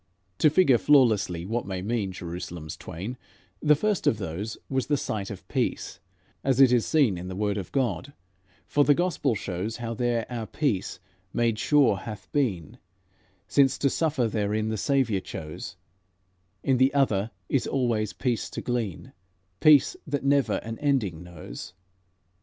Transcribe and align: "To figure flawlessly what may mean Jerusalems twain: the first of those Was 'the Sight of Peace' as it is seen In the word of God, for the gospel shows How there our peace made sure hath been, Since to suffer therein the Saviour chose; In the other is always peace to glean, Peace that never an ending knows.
"To 0.39 0.49
figure 0.49 0.79
flawlessly 0.79 1.45
what 1.45 1.67
may 1.67 1.83
mean 1.83 2.11
Jerusalems 2.11 2.75
twain: 2.75 3.19
the 3.61 3.75
first 3.75 4.07
of 4.07 4.17
those 4.17 4.57
Was 4.67 4.87
'the 4.87 4.97
Sight 4.97 5.29
of 5.29 5.47
Peace' 5.47 5.99
as 6.43 6.59
it 6.59 6.71
is 6.73 6.87
seen 6.87 7.19
In 7.19 7.27
the 7.27 7.35
word 7.35 7.55
of 7.55 7.71
God, 7.71 8.13
for 8.65 8.83
the 8.83 8.95
gospel 8.95 9.35
shows 9.35 9.77
How 9.77 9.93
there 9.93 10.25
our 10.27 10.47
peace 10.47 10.99
made 11.33 11.59
sure 11.59 11.97
hath 11.97 12.31
been, 12.31 12.79
Since 13.47 13.77
to 13.77 13.91
suffer 13.91 14.27
therein 14.27 14.69
the 14.69 14.75
Saviour 14.77 15.21
chose; 15.21 15.75
In 16.63 16.77
the 16.77 16.91
other 16.95 17.29
is 17.47 17.67
always 17.67 18.11
peace 18.11 18.49
to 18.49 18.61
glean, 18.63 19.13
Peace 19.59 19.95
that 20.07 20.23
never 20.23 20.53
an 20.63 20.79
ending 20.79 21.21
knows. 21.21 21.73